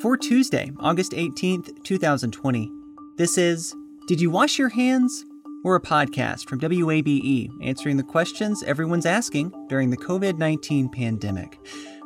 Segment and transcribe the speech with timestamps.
[0.00, 2.70] For Tuesday, August 18th, 2020,
[3.16, 3.74] this is
[4.06, 5.24] Did You Wash Your Hands?
[5.64, 11.58] We're a podcast from WABE answering the questions everyone's asking during the COVID 19 pandemic.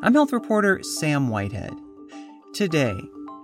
[0.03, 1.75] I'm health reporter Sam Whitehead.
[2.55, 2.99] Today,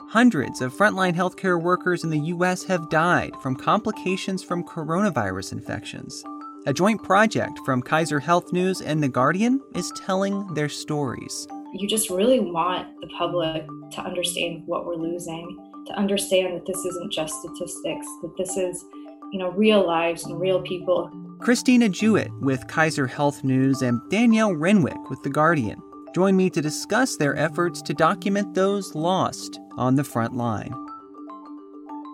[0.08, 2.64] hundreds of frontline healthcare workers in the U.S.
[2.64, 6.24] have died from complications from coronavirus infections.
[6.64, 11.46] A joint project from Kaiser Health News and The Guardian is telling their stories.
[11.74, 15.56] You just really want the public to understand what we're losing,
[15.86, 18.84] to understand that this isn't just statistics, that this is
[19.32, 21.10] you know, real lives and real people.
[21.40, 25.80] Christina Jewett with Kaiser Health News and Danielle Renwick with The Guardian
[26.14, 30.74] join me to discuss their efforts to document those lost on the front line.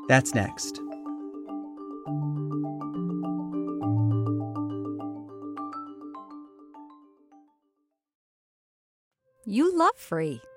[0.08, 0.80] That's next.
[9.46, 10.40] You love free,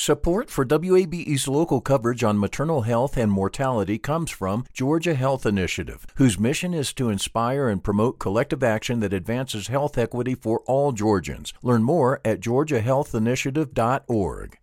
[0.00, 6.06] Support for WABE's local coverage on maternal health and mortality comes from Georgia Health Initiative,
[6.14, 10.92] whose mission is to inspire and promote collective action that advances health equity for all
[10.92, 11.52] Georgians.
[11.64, 14.58] Learn more at georgiahealthinitiative.org.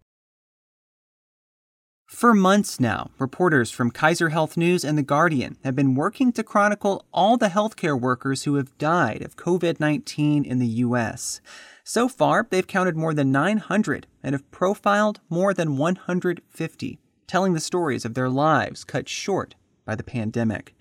[2.08, 6.44] For months now, reporters from Kaiser Health News and The Guardian have been working to
[6.44, 11.42] chronicle all the healthcare workers who have died of COVID 19 in the U.S.
[11.88, 17.60] So far, they've counted more than 900 and have profiled more than 150, telling the
[17.60, 19.54] stories of their lives cut short
[19.86, 20.76] by the pandemic.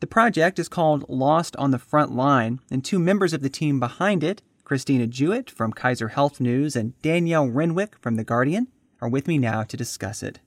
[0.00, 3.78] The project is called Lost on the Front Line, and two members of the team
[3.78, 8.66] behind it, Christina Jewett from Kaiser Health News and Danielle Renwick from The Guardian,
[9.00, 10.40] are with me now to discuss it.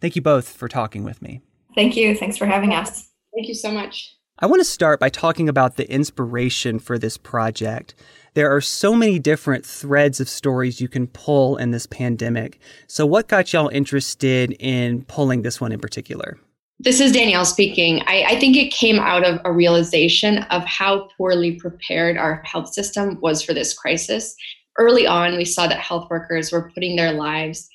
[0.00, 1.42] Thank you both for talking with me.
[1.74, 2.14] Thank you.
[2.14, 3.10] Thanks for having us.
[3.34, 4.16] Thank you so much.
[4.42, 7.94] I want to start by talking about the inspiration for this project.
[8.34, 12.58] There are so many different threads of stories you can pull in this pandemic.
[12.88, 16.40] So, what got y'all interested in pulling this one in particular?
[16.80, 18.02] This is Danielle speaking.
[18.08, 22.72] I, I, think it came out of a realization of how poorly prepared our health
[22.72, 24.34] system was for this crisis.
[24.76, 27.68] Early on, we saw that health workers were putting their lives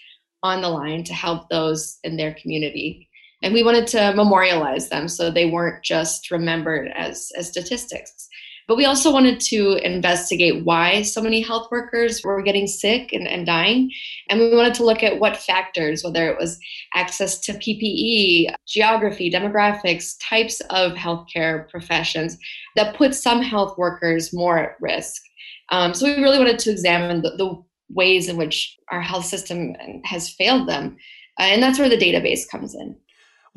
[0.44, 3.07] on the line to help those in their community.
[3.48, 8.28] And we wanted to memorialize them so they weren't just remembered as, as statistics.
[8.68, 13.26] But we also wanted to investigate why so many health workers were getting sick and,
[13.26, 13.90] and dying.
[14.30, 16.60] And we wanted to look at what factors, whether it was
[16.94, 22.38] access to PPE, geography, demographics, types of healthcare professions
[22.76, 25.22] that put some health workers more at risk.
[25.70, 29.74] Um, so we really wanted to examine the, the, ways in which our health system
[30.04, 30.98] has failed them.
[31.40, 32.94] Uh, and that's where the database comes in.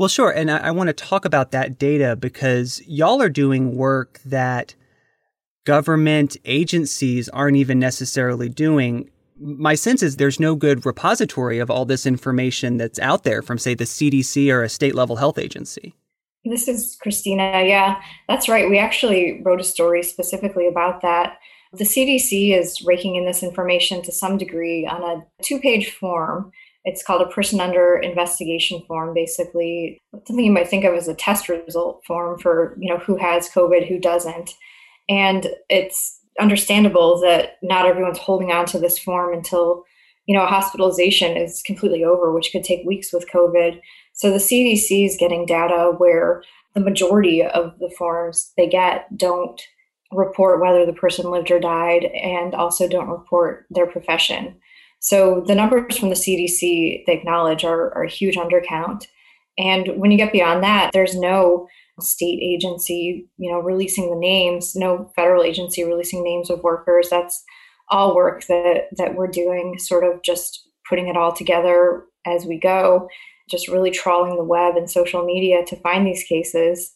[0.01, 0.31] Well, sure.
[0.31, 4.75] And I, I want to talk about that data because y'all are doing work that
[5.67, 9.11] government agencies aren't even necessarily doing.
[9.39, 13.59] My sense is there's no good repository of all this information that's out there from,
[13.59, 15.95] say, the CDC or a state level health agency.
[16.47, 17.63] This is Christina.
[17.67, 18.71] Yeah, that's right.
[18.71, 21.37] We actually wrote a story specifically about that.
[21.75, 26.53] The CDC is raking in this information to some degree on a two page form.
[26.85, 31.15] It's called a person under investigation form, basically something you might think of as a
[31.15, 34.55] test result form for, you know, who has COVID, who doesn't.
[35.09, 39.85] And it's understandable that not everyone's holding on to this form until,
[40.27, 43.81] you know, a hospitalization is completely over, which could take weeks with COVID.
[44.13, 46.43] So the CDC is getting data where
[46.75, 49.61] the majority of the forms they get don't
[50.13, 54.57] report whether the person lived or died and also don't report their profession.
[55.01, 59.07] So the numbers from the CDC they acknowledge are, are a huge undercount.
[59.59, 61.67] And when you get beyond that, there's no
[62.01, 67.09] state agency, you know, releasing the names, no federal agency releasing names of workers.
[67.11, 67.43] That's
[67.91, 72.59] all work that that we're doing, sort of just putting it all together as we
[72.59, 73.09] go,
[73.51, 76.93] just really trawling the web and social media to find these cases.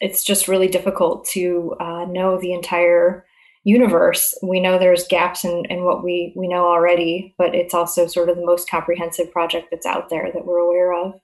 [0.00, 3.24] It's just really difficult to uh, know the entire
[3.68, 4.36] universe.
[4.42, 8.30] We know there's gaps in, in what we, we know already, but it's also sort
[8.30, 11.20] of the most comprehensive project that's out there that we're aware of.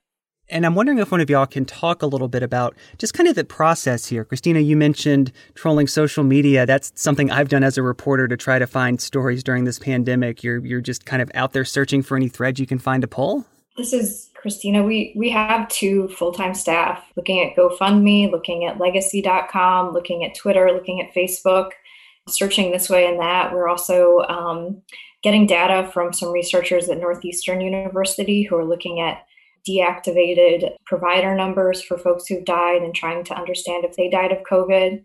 [0.47, 3.27] And I'm wondering if one of y'all can talk a little bit about just kind
[3.27, 4.23] of the process here.
[4.23, 6.67] Christina, you mentioned trolling social media.
[6.67, 10.43] That's something I've done as a reporter to try to find stories during this pandemic.
[10.43, 13.07] You're you're just kind of out there searching for any threads you can find to
[13.07, 13.43] pull.
[13.75, 14.83] This is Christina.
[14.83, 20.71] We we have two full-time staff looking at GoFundMe, looking at legacy.com, looking at Twitter,
[20.71, 21.71] looking at Facebook,
[22.27, 23.53] searching this way and that.
[23.53, 24.81] We're also um,
[25.23, 29.25] getting data from some researchers at Northeastern University who are looking at
[29.67, 34.43] deactivated provider numbers for folks who've died and trying to understand if they died of
[34.49, 35.01] COVID.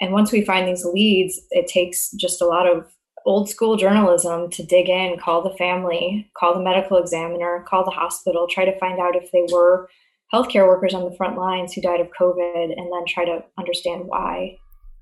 [0.00, 2.86] And once we find these leads, it takes just a lot of
[3.26, 7.90] old school journalism to dig in, call the family, call the medical examiner, call the
[7.90, 9.88] hospital, try to find out if they were
[10.32, 14.04] healthcare workers on the front lines who died of COVID, and then try to understand
[14.06, 14.56] why.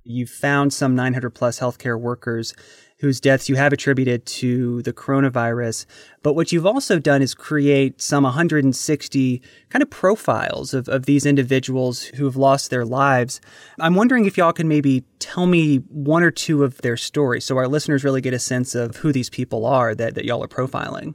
[0.08, 2.54] You found some 900 plus healthcare workers
[3.00, 5.84] whose deaths you have attributed to the coronavirus.
[6.22, 11.26] But what you've also done is create some 160 kind of profiles of, of these
[11.26, 13.40] individuals who have lost their lives.
[13.78, 17.58] I'm wondering if y'all can maybe tell me one or two of their stories so
[17.58, 20.48] our listeners really get a sense of who these people are that, that y'all are
[20.48, 21.14] profiling.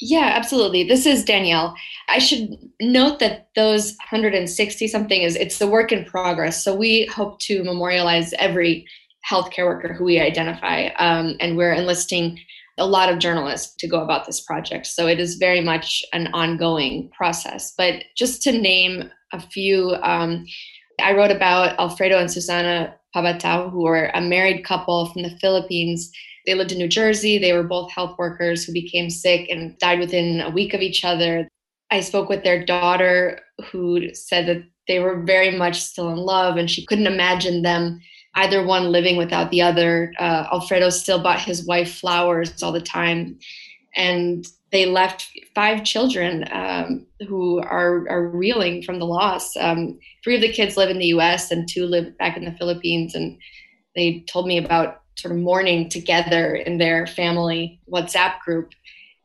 [0.00, 0.84] Yeah, absolutely.
[0.84, 1.74] This is Danielle.
[2.08, 6.64] I should note that those 160 something is it's the work in progress.
[6.64, 8.86] So we hope to memorialize every
[9.30, 12.38] healthcare worker who we identify, um, and we're enlisting
[12.78, 14.86] a lot of journalists to go about this project.
[14.86, 17.74] So it is very much an ongoing process.
[17.76, 20.46] But just to name a few, um,
[20.98, 26.10] I wrote about Alfredo and Susana Pabatao, who were a married couple from the Philippines.
[26.46, 27.38] They lived in New Jersey.
[27.38, 31.04] They were both health workers who became sick and died within a week of each
[31.04, 31.48] other.
[31.90, 33.40] I spoke with their daughter,
[33.70, 38.00] who said that they were very much still in love and she couldn't imagine them
[38.34, 40.12] either one living without the other.
[40.18, 43.38] Uh, Alfredo still bought his wife flowers all the time.
[43.96, 49.56] And they left five children um, who are, are reeling from the loss.
[49.56, 52.52] Um, three of the kids live in the US and two live back in the
[52.52, 53.14] Philippines.
[53.14, 53.36] And
[53.96, 58.72] they told me about sort of mourning together in their family WhatsApp group.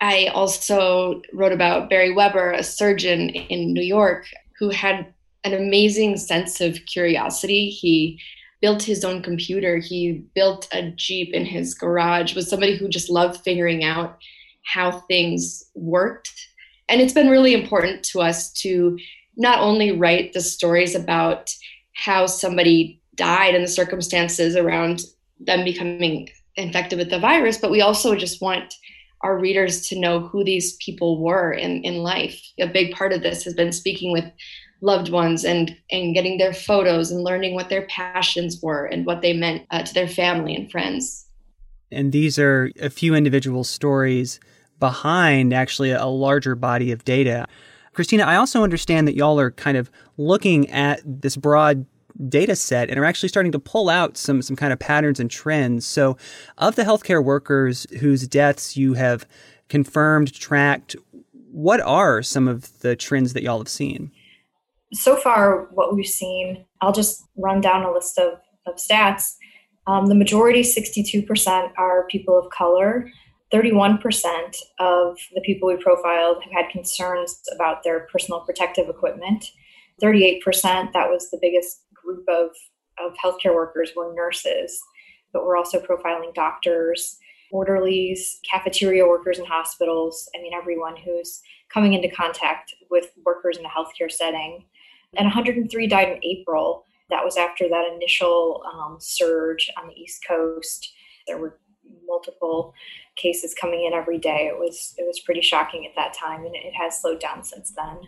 [0.01, 4.25] I also wrote about Barry Weber, a surgeon in New York,
[4.59, 5.13] who had
[5.43, 7.69] an amazing sense of curiosity.
[7.69, 8.19] He
[8.61, 9.77] built his own computer.
[9.77, 14.17] He built a Jeep in his garage, was somebody who just loved figuring out
[14.63, 16.47] how things worked.
[16.89, 18.97] And it's been really important to us to
[19.37, 21.53] not only write the stories about
[21.93, 25.03] how somebody died and the circumstances around
[25.39, 28.73] them becoming infected with the virus, but we also just want
[29.21, 32.39] our readers to know who these people were in, in life.
[32.59, 34.25] A big part of this has been speaking with
[34.81, 39.21] loved ones and and getting their photos and learning what their passions were and what
[39.21, 41.25] they meant uh, to their family and friends
[41.91, 44.39] and these are a few individual stories
[44.79, 47.47] behind actually a larger body of data
[47.93, 51.85] christina i also understand that y'all are kind of looking at this broad
[52.29, 55.29] data set and are actually starting to pull out some some kind of patterns and
[55.29, 56.15] trends so
[56.57, 59.27] of the healthcare workers whose deaths you have
[59.67, 60.95] confirmed tracked
[61.51, 64.11] what are some of the trends that y'all have seen
[64.95, 69.35] so far, what we've seen, I'll just run down a list of, of stats.
[69.87, 73.09] Um, the majority, 62%, are people of color.
[73.53, 73.99] 31%
[74.79, 79.45] of the people we profiled have had concerns about their personal protective equipment.
[80.01, 80.41] 38%,
[80.93, 82.49] that was the biggest group of,
[82.99, 84.81] of healthcare workers, were nurses,
[85.33, 87.17] but we're also profiling doctors,
[87.51, 90.29] orderlies, cafeteria workers in hospitals.
[90.35, 91.41] I mean, everyone who's
[91.73, 94.65] coming into contact with workers in the healthcare setting
[95.17, 96.85] and 103 died in April.
[97.09, 100.93] That was after that initial um, surge on the East Coast.
[101.27, 101.59] There were
[102.05, 102.73] multiple
[103.15, 104.47] cases coming in every day.
[104.47, 107.71] It was it was pretty shocking at that time, and it has slowed down since
[107.71, 107.99] then.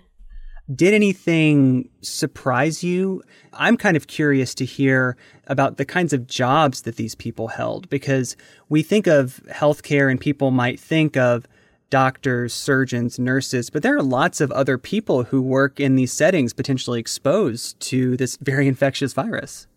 [0.74, 3.24] Did anything surprise you?
[3.54, 5.16] I'm kind of curious to hear
[5.48, 8.36] about the kinds of jobs that these people held because
[8.68, 11.46] we think of healthcare and people might think of
[11.90, 16.52] doctors, surgeons, nurses, but there are lots of other people who work in these settings
[16.52, 19.68] potentially exposed to this very infectious virus.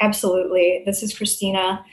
[0.00, 0.84] Absolutely.
[0.86, 1.84] This is Christina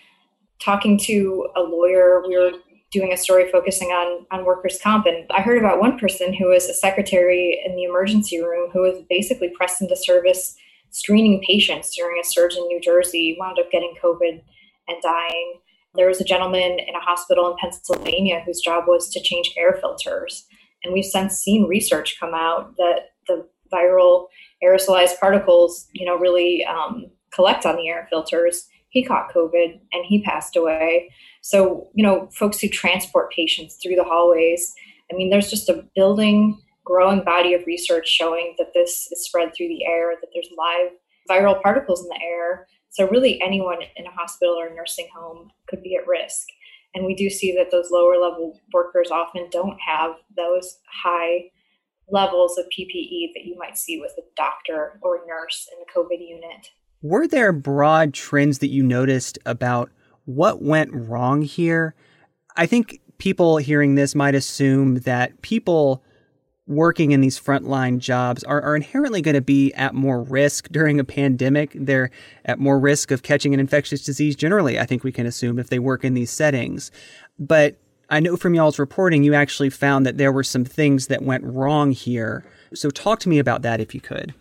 [0.61, 2.21] talking to a lawyer.
[2.27, 2.51] We were
[2.92, 6.50] doing a story focusing on on workers' comp, and I heard about one person who
[6.50, 10.56] was a secretary in the emergency room who was basically pressed into service
[10.96, 14.42] screening patients during a surge in New Jersey, wound up getting COVID
[14.88, 15.60] and dying.
[15.96, 19.77] There was a gentleman in a hospital in Pennsylvania whose job was to change air
[19.82, 20.46] filters.
[20.84, 24.27] And we've since seen research come out that the viral
[24.63, 28.68] aerosolized particles, you know, really um, collect on the air filters.
[28.95, 31.11] He caught COVID and he passed away.
[31.41, 34.73] So, you know, folks who transport patients through the hallways,
[35.11, 39.53] I mean, there's just a building, growing body of research showing that this is spread
[39.53, 40.91] through the air, that there's live
[41.29, 42.67] viral particles in the air.
[42.89, 46.47] So, really, anyone in a hospital or nursing home could be at risk.
[46.93, 51.51] And we do see that those lower level workers often don't have those high
[52.09, 56.25] levels of PPE that you might see with a doctor or nurse in the COVID
[56.25, 56.69] unit.
[57.05, 59.91] Were there broad trends that you noticed about
[60.25, 61.93] what went wrong here?
[62.57, 66.01] I think people hearing this might assume that people
[66.65, 71.00] working in these frontline jobs are, are inherently going to be at more risk during
[71.00, 71.74] a pandemic.
[71.75, 72.09] They're
[72.43, 75.69] at more risk of catching an infectious disease generally, I think we can assume, if
[75.69, 76.89] they work in these settings.
[77.38, 77.75] But
[78.09, 81.43] I know from y'all's reporting, you actually found that there were some things that went
[81.43, 82.43] wrong here.
[82.74, 84.33] So talk to me about that if you could.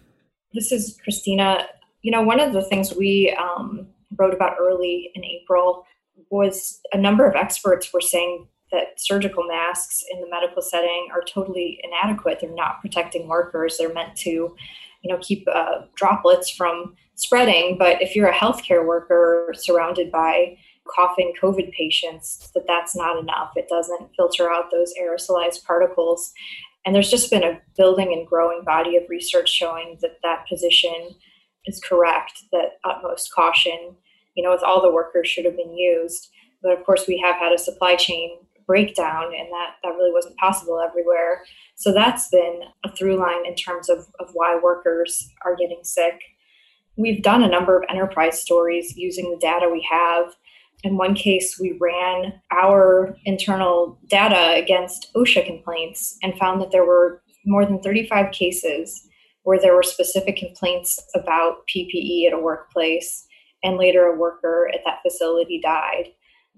[0.54, 1.66] This is Christina.
[2.04, 5.86] You know, one of the things we um, wrote about early in April
[6.28, 11.22] was a number of experts were saying that surgical masks in the medical setting are
[11.22, 12.40] totally inadequate.
[12.40, 13.78] They're not protecting workers.
[13.78, 14.56] They're meant to, you
[15.04, 17.78] know, keep uh, droplets from spreading.
[17.78, 20.58] But if you're a healthcare worker surrounded by
[20.94, 23.52] coughing COVID patients, that that's not enough.
[23.56, 26.34] It doesn't filter out those aerosolized particles.
[26.84, 31.14] And there's just been a building and growing body of research showing that that position
[31.66, 32.44] is correct.
[32.52, 33.96] That utmost caution,
[34.34, 36.28] you know, with all the workers should have been used.
[36.62, 40.36] But of course, we have had a supply chain breakdown and that that really wasn't
[40.36, 41.44] possible everywhere
[41.76, 46.20] so that's been a through line in terms of, of why workers are getting sick
[46.96, 50.34] we've done a number of enterprise stories using the data we have
[50.82, 56.86] in one case we ran our internal data against osha complaints and found that there
[56.86, 59.08] were more than 35 cases
[59.44, 63.26] where there were specific complaints about ppe at a workplace
[63.62, 66.08] and later a worker at that facility died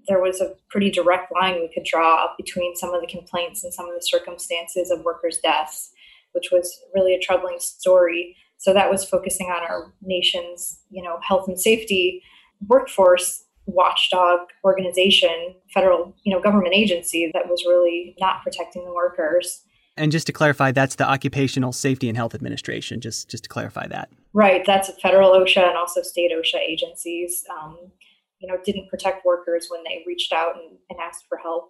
[0.07, 3.73] there was a pretty direct line we could draw between some of the complaints and
[3.73, 5.91] some of the circumstances of workers' deaths,
[6.31, 8.35] which was really a troubling story.
[8.57, 12.21] So that was focusing on our nation's, you know, health and safety
[12.67, 19.61] workforce watchdog organization, federal, you know, government agency that was really not protecting the workers.
[19.97, 23.01] And just to clarify, that's the Occupational Safety and Health Administration.
[23.01, 24.09] Just just to clarify that.
[24.33, 24.63] Right.
[24.65, 27.43] That's federal OSHA and also state OSHA agencies.
[27.49, 27.91] Um,
[28.39, 31.69] you know didn't protect workers when they reached out and, and asked for help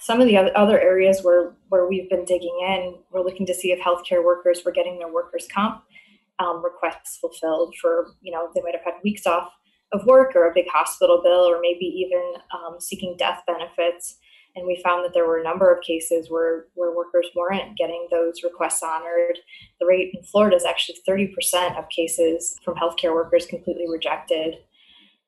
[0.00, 3.72] some of the other areas where where we've been digging in we're looking to see
[3.72, 5.82] if healthcare workers were getting their workers comp
[6.38, 9.50] um, requests fulfilled for you know they might have had weeks off
[9.92, 14.18] of work or a big hospital bill or maybe even um, seeking death benefits
[14.58, 18.08] and we found that there were a number of cases where, where workers weren't getting
[18.10, 19.38] those requests honored.
[19.78, 24.56] The rate in Florida is actually 30% of cases from healthcare workers completely rejected.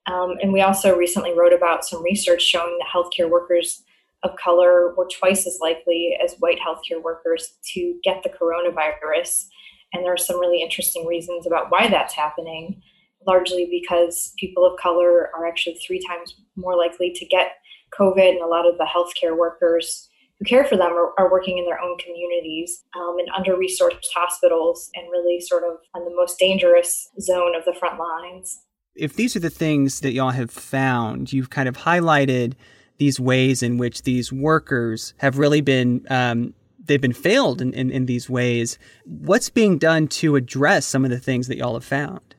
[0.07, 3.85] Um, and we also recently wrote about some research showing that healthcare workers
[4.25, 9.47] of color were twice as likely as white healthcare workers to get the coronavirus.
[9.93, 12.83] And there are some really interesting reasons about why that's happening,
[13.29, 17.60] largely because people of color are actually three times more likely to get
[17.99, 21.59] COVID, and a lot of the healthcare workers who care for them are, are working
[21.59, 26.15] in their own communities um, in under resourced hospitals and really sort of on the
[26.15, 28.61] most dangerous zone of the front lines
[28.95, 32.55] if these are the things that y'all have found, you've kind of highlighted
[32.99, 36.55] these ways in which these workers have really been um,
[36.85, 38.79] they've been failed in, in, in, these ways.
[39.05, 42.35] What's being done to address some of the things that y'all have found?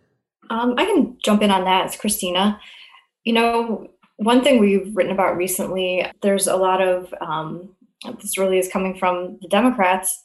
[0.50, 1.86] Um, I can jump in on that.
[1.86, 2.60] It's Christina.
[3.24, 3.88] You know,
[4.22, 7.76] one thing we've written about recently, there's a lot of um,
[8.22, 10.22] this really is coming from the Democrats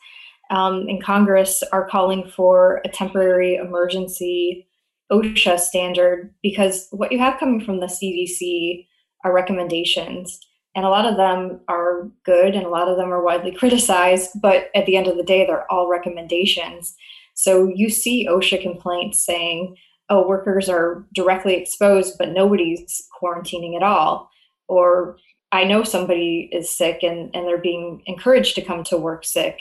[0.50, 4.66] um, in Congress are calling for a temporary emergency
[5.10, 8.86] OSHA standard because what you have coming from the CDC
[9.24, 10.38] are recommendations.
[10.74, 14.30] And a lot of them are good and a lot of them are widely criticized,
[14.42, 16.94] but at the end of the day, they're all recommendations.
[17.34, 19.76] So you see OSHA complaints saying,
[20.08, 24.30] oh, workers are directly exposed, but nobody's quarantining at all.
[24.68, 25.16] Or
[25.52, 29.60] I know somebody is sick and, and they're being encouraged to come to work sick.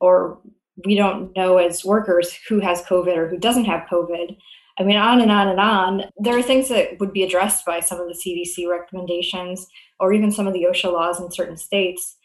[0.00, 0.40] Or
[0.84, 4.36] we don't know as workers who has COVID or who doesn't have COVID.
[4.78, 6.02] I mean, on and on and on.
[6.18, 9.66] There are things that would be addressed by some of the CDC recommendations
[10.00, 12.16] or even some of the OSHA laws in certain states.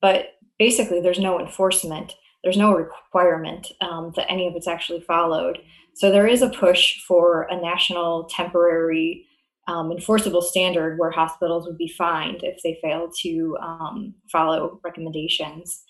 [0.00, 5.58] But basically, there's no enforcement, there's no requirement um, that any of it's actually followed.
[6.00, 9.26] So there is a push for a national temporary
[9.68, 15.82] um, enforceable standard where hospitals would be fined if they fail to um, follow recommendations.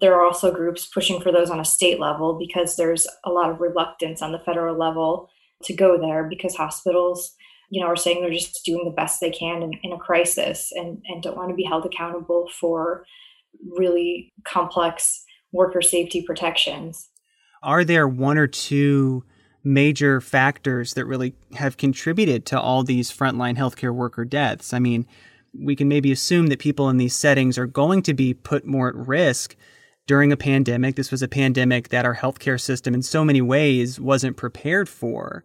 [0.00, 3.50] There are also groups pushing for those on a state level because there's a lot
[3.50, 5.30] of reluctance on the federal level
[5.64, 7.34] to go there because hospitals
[7.68, 10.70] you know, are saying they're just doing the best they can in, in a crisis
[10.76, 13.04] and, and don't want to be held accountable for
[13.76, 17.08] really complex worker safety protections.
[17.64, 19.24] Are there one or two
[19.66, 24.72] major factors that really have contributed to all these frontline healthcare worker deaths?
[24.72, 25.06] I mean,
[25.58, 28.88] we can maybe assume that people in these settings are going to be put more
[28.88, 29.56] at risk
[30.06, 30.94] during a pandemic.
[30.94, 35.42] This was a pandemic that our healthcare system, in so many ways, wasn't prepared for.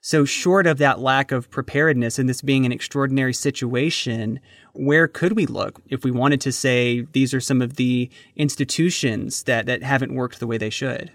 [0.00, 4.38] So, short of that lack of preparedness and this being an extraordinary situation,
[4.74, 9.44] where could we look if we wanted to say these are some of the institutions
[9.44, 11.10] that, that haven't worked the way they should?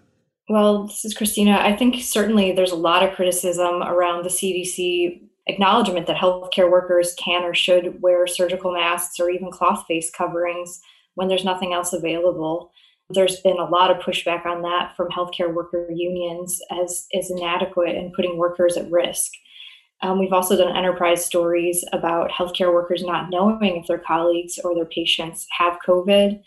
[0.50, 1.60] Well, this is Christina.
[1.62, 7.14] I think certainly there's a lot of criticism around the CDC acknowledgement that healthcare workers
[7.18, 10.82] can or should wear surgical masks or even cloth face coverings
[11.16, 12.72] when there's nothing else available
[13.10, 17.96] there's been a lot of pushback on that from healthcare worker unions as is inadequate
[17.96, 19.32] and putting workers at risk.
[20.02, 24.74] Um, we've also done enterprise stories about healthcare workers not knowing if their colleagues or
[24.74, 26.42] their patients have COVID,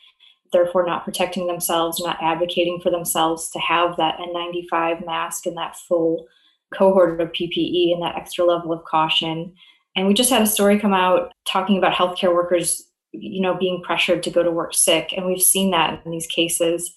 [0.53, 5.77] therefore not protecting themselves, not advocating for themselves to have that N95 mask and that
[5.77, 6.27] full
[6.75, 9.55] cohort of PPE and that extra level of caution.
[9.97, 12.83] And we just had a story come out talking about healthcare workers
[13.13, 15.13] you know being pressured to go to work sick.
[15.17, 16.95] And we've seen that in these cases.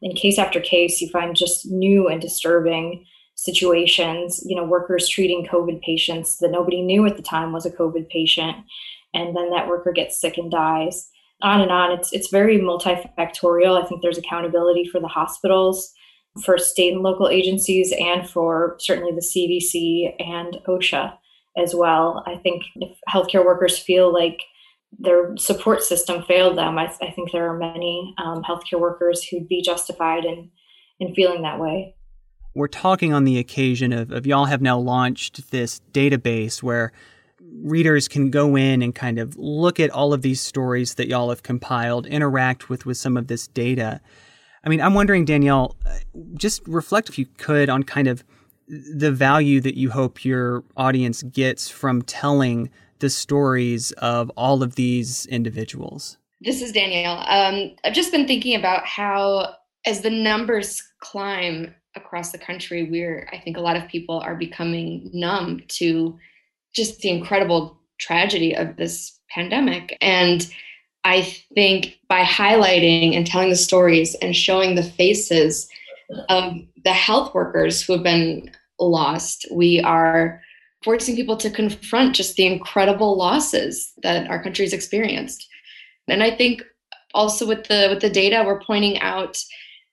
[0.00, 5.46] In case after case you find just new and disturbing situations you know workers treating
[5.46, 8.56] covid patients that nobody knew at the time was a covid patient.
[9.14, 11.10] And then that worker gets sick and dies
[11.42, 15.92] on and on it's it's very multifactorial i think there's accountability for the hospitals
[16.44, 21.12] for state and local agencies and for certainly the cdc and osha
[21.56, 24.40] as well i think if healthcare workers feel like
[24.98, 26.78] their support system failed them.
[26.78, 30.50] I, I think there are many um, healthcare workers who'd be justified in
[31.00, 31.94] in feeling that way.
[32.54, 36.92] We're talking on the occasion of, of y'all have now launched this database where
[37.62, 41.30] readers can go in and kind of look at all of these stories that y'all
[41.30, 44.00] have compiled, interact with with some of this data.
[44.64, 45.98] I mean, I'm wondering, Danielle, uh,
[46.34, 48.24] just reflect if you could on kind of
[48.68, 54.74] the value that you hope your audience gets from telling the stories of all of
[54.74, 56.18] these individuals?
[56.40, 57.24] This is Danielle.
[57.28, 59.54] Um, I've just been thinking about how,
[59.86, 64.36] as the numbers climb across the country, we're, I think a lot of people are
[64.36, 66.18] becoming numb to
[66.74, 69.96] just the incredible tragedy of this pandemic.
[70.00, 70.48] And
[71.04, 71.22] I
[71.54, 75.68] think by highlighting and telling the stories and showing the faces
[76.28, 76.54] of
[76.84, 80.40] the health workers who have been lost, we are
[80.82, 85.48] forcing people to confront just the incredible losses that our country's experienced.
[86.06, 86.62] And I think
[87.14, 89.38] also with the with the data, we're pointing out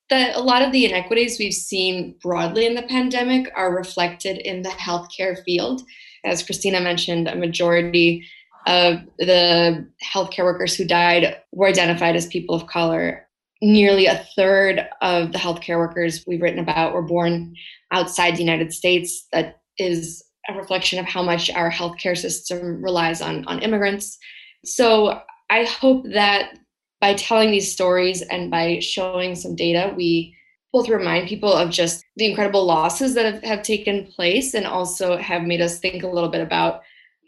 [0.09, 4.61] that a lot of the inequities we've seen broadly in the pandemic are reflected in
[4.61, 5.81] the healthcare field.
[6.23, 8.25] As Christina mentioned, a majority
[8.67, 13.27] of the healthcare workers who died were identified as people of color.
[13.61, 17.55] Nearly a third of the healthcare workers we've written about were born
[17.91, 19.27] outside the United States.
[19.31, 24.17] That is a reflection of how much our healthcare system relies on on immigrants.
[24.63, 26.57] So I hope that
[27.05, 30.35] by telling these stories and by showing some data, we
[30.73, 35.15] both remind people of just the incredible losses that have, have taken place and also
[35.15, 36.81] have made us think a little bit about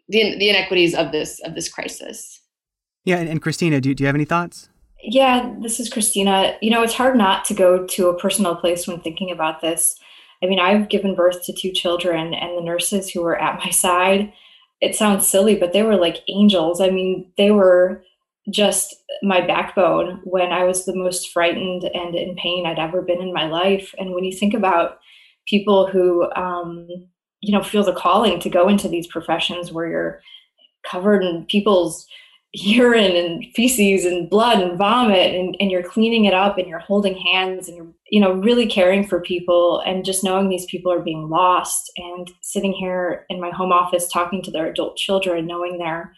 [0.09, 2.41] the, the inequities of this of this crisis.
[3.05, 4.69] Yeah, and, and Christina, do, do you have any thoughts?
[5.03, 6.57] Yeah, this is Christina.
[6.59, 9.95] You know, it's hard not to go to a personal place when thinking about this.
[10.41, 13.69] I mean, I've given birth to two children, and the nurses who were at my
[13.69, 14.33] side,
[14.81, 16.81] it sounds silly, but they were like angels.
[16.81, 18.03] I mean, they were
[18.49, 23.21] just my backbone when I was the most frightened and in pain I'd ever been
[23.21, 23.93] in my life.
[23.97, 24.99] And when you think about
[25.47, 26.87] people who, um,
[27.41, 30.21] you know, feel the calling to go into these professions where you're
[30.89, 32.07] covered in people's
[32.53, 36.79] urine and feces and blood and vomit and, and you're cleaning it up and you're
[36.79, 40.91] holding hands and you're you know really caring for people and just knowing these people
[40.91, 45.45] are being lost and sitting here in my home office talking to their adult children
[45.45, 46.13] knowing their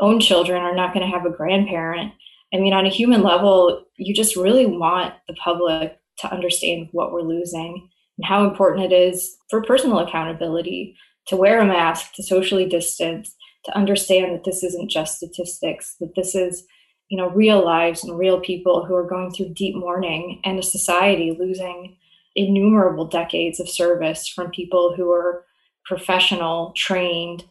[0.00, 2.12] own children are not going to have a grandparent
[2.52, 7.12] i mean on a human level you just really want the public to understand what
[7.12, 12.22] we're losing and how important it is for personal accountability to wear a mask to
[12.22, 16.64] socially distance to understand that this isn't just statistics, that this is,
[17.08, 20.62] you know, real lives and real people who are going through deep mourning and a
[20.62, 21.96] society losing
[22.36, 25.44] innumerable decades of service from people who are
[25.86, 27.44] professional, trained,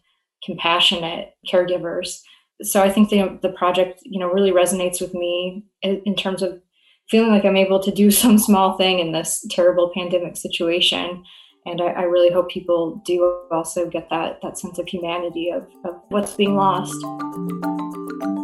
[0.45, 2.21] compassionate caregivers.
[2.63, 6.41] So I think the the project, you know, really resonates with me in, in terms
[6.41, 6.61] of
[7.09, 11.23] feeling like I'm able to do some small thing in this terrible pandemic situation
[11.65, 15.63] And I, I really hope people do also get that, that sense of humanity of,
[15.85, 16.93] of what's being lost.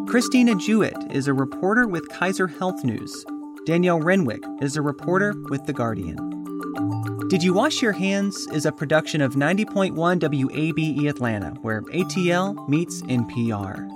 [0.10, 3.26] Christina Jewett is a reporter with Kaiser Health News.
[3.66, 6.18] Danielle Renwick is a reporter with The Guardian.
[7.30, 13.04] Did You Wash Your Hands is a production of 90.1 WABE Atlanta, where ATL meets
[13.04, 13.88] NPR.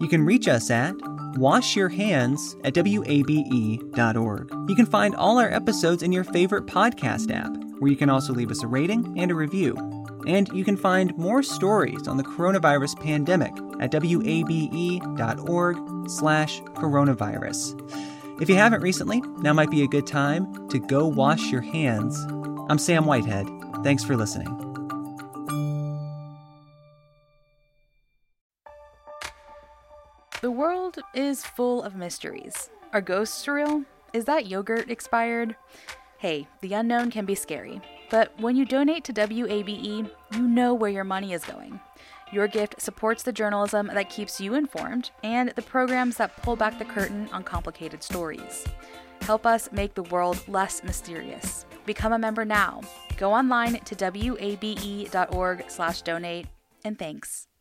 [0.00, 0.96] You can reach us at
[1.36, 4.50] washyourhands at wabe.org.
[4.68, 8.32] You can find all our episodes in your favorite podcast app, where you can also
[8.32, 9.76] leave us a rating and a review.
[10.26, 15.76] And you can find more stories on the coronavirus pandemic at wabe.org
[16.10, 18.40] slash coronavirus.
[18.42, 22.20] If you haven't recently, now might be a good time to go wash your hands.
[22.72, 23.46] I'm Sam Whitehead.
[23.84, 24.48] Thanks for listening.
[30.40, 32.70] The world is full of mysteries.
[32.94, 33.84] Are ghosts real?
[34.14, 35.54] Is that yogurt expired?
[36.16, 40.90] Hey, the unknown can be scary, but when you donate to WABE, you know where
[40.90, 41.78] your money is going.
[42.32, 46.78] Your gift supports the journalism that keeps you informed and the programs that pull back
[46.78, 48.64] the curtain on complicated stories.
[49.20, 51.66] Help us make the world less mysterious.
[51.86, 52.82] Become a member now.
[53.16, 56.46] Go online to wabe.org/donate
[56.84, 57.46] and thanks.